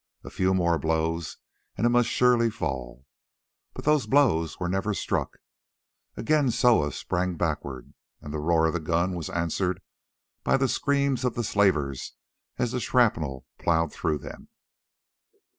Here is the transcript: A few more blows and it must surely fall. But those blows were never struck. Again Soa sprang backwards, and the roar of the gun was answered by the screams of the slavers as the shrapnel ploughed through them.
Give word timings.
A 0.23 0.31
few 0.31 0.55
more 0.55 0.79
blows 0.79 1.37
and 1.77 1.85
it 1.85 1.91
must 1.91 2.09
surely 2.09 2.49
fall. 2.49 3.05
But 3.75 3.85
those 3.85 4.07
blows 4.07 4.59
were 4.59 4.67
never 4.67 4.95
struck. 4.95 5.37
Again 6.17 6.49
Soa 6.49 6.91
sprang 6.91 7.35
backwards, 7.35 7.93
and 8.19 8.33
the 8.33 8.39
roar 8.39 8.65
of 8.65 8.73
the 8.73 8.79
gun 8.79 9.13
was 9.13 9.29
answered 9.29 9.79
by 10.43 10.57
the 10.57 10.67
screams 10.67 11.23
of 11.23 11.35
the 11.35 11.43
slavers 11.43 12.13
as 12.57 12.71
the 12.71 12.79
shrapnel 12.79 13.45
ploughed 13.59 13.93
through 13.93 14.17
them. 14.17 14.47